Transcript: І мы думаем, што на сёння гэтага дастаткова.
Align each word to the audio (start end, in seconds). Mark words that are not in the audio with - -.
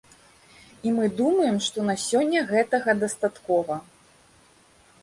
І 0.87 0.93
мы 0.95 1.05
думаем, 1.19 1.59
што 1.67 1.85
на 1.91 1.95
сёння 2.07 2.39
гэтага 2.51 2.97
дастаткова. 3.05 3.81